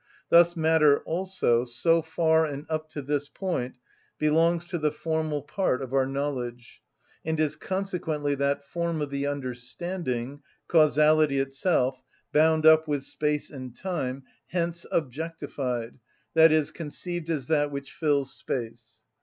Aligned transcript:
Thus 0.29 0.55
matter 0.57 1.03
also, 1.03 1.63
so 1.63 2.01
far 2.01 2.43
and 2.43 2.65
up 2.69 2.89
to 2.89 3.03
this 3.03 3.29
point, 3.29 3.75
belongs 4.17 4.65
to 4.65 4.79
the 4.79 4.91
formal 4.91 5.43
part 5.43 5.79
of 5.79 5.93
our 5.93 6.07
knowledge, 6.07 6.81
and 7.23 7.39
is 7.39 7.55
consequently 7.55 8.33
that 8.33 8.63
form 8.63 8.99
of 9.03 9.11
the 9.11 9.27
understanding, 9.27 10.41
causality 10.67 11.37
itself, 11.37 12.01
bound 12.33 12.65
up 12.65 12.87
with 12.87 13.03
space 13.03 13.51
and 13.51 13.75
time, 13.77 14.23
hence 14.47 14.87
objectified, 14.91 15.99
i.e., 16.35 16.65
conceived 16.73 17.29
as 17.29 17.45
that 17.45 17.69
which 17.69 17.91
fills 17.91 18.33
space. 18.33 19.03